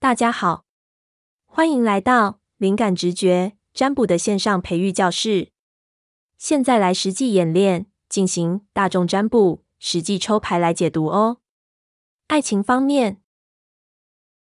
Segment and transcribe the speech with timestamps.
[0.00, 0.64] 大家好
[1.44, 5.50] 欢迎来到灵感直觉占卜的线上培育教室。
[6.36, 11.38] 现在来实际演练进行大众占卜实际抽牌来解读哦。
[12.28, 13.20] 爱情方面